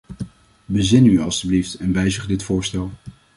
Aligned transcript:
Bezin 0.65 1.05
u 1.05 1.19
alstublieft, 1.21 1.73
en 1.73 1.93
wijzig 1.93 2.25
dit 2.27 2.43
voorstel. 2.43 2.91